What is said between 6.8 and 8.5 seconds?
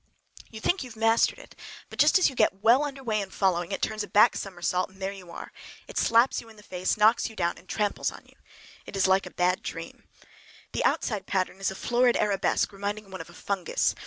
knocks you down, and tramples upon you.